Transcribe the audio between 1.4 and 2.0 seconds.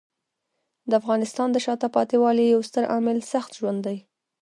د شاته